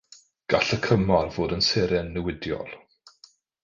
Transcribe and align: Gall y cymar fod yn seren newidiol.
Gall 0.53 0.71
y 0.77 0.79
cymar 0.85 1.29
fod 1.37 1.55
yn 1.59 1.63
seren 1.69 2.13
newidiol. 2.17 2.77